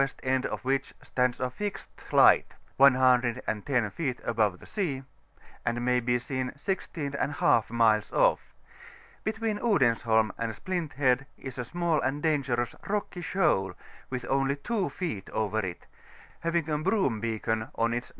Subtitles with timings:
[0.23, 5.03] end of which stands a fixed Light, 110 feet above the sea,
[5.63, 8.39] and may be seen 16^ miles off:
[9.23, 13.75] between Odensholin and Splint Head is a small and dangerous rocky shoaf^
[14.09, 15.85] with only 2 feet over it,
[16.39, 18.09] having a broom beacon on its N.